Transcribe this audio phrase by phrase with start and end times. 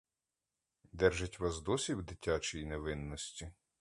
[0.93, 3.51] Держить вас досі в дитячій невинності?